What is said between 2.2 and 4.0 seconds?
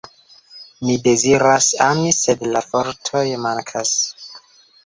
sed la fortoj mankas.